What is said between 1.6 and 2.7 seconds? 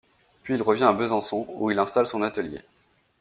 il installe son atelier.